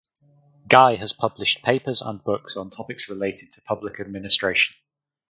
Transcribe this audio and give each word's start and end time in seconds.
Guy 0.67 0.95
has 0.95 1.13
published 1.13 1.63
papers 1.63 2.01
and 2.01 2.23
books 2.23 2.57
on 2.57 2.71
topics 2.71 3.07
related 3.07 3.51
to 3.51 3.61
public 3.61 3.99
administration. 3.99 4.75